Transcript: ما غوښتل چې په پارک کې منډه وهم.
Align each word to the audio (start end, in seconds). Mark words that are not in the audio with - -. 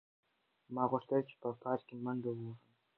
ما 0.73 0.83
غوښتل 0.91 1.21
چې 1.29 1.35
په 1.41 1.49
پارک 1.61 1.83
کې 1.87 1.95
منډه 2.03 2.31
وهم. 2.33 2.55